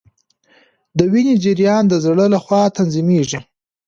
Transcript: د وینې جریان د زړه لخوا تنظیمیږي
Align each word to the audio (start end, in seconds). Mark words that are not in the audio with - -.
د 0.97 0.99
وینې 1.11 1.35
جریان 1.43 1.83
د 1.89 1.93
زړه 2.05 2.25
لخوا 2.33 2.61
تنظیمیږي 2.77 3.39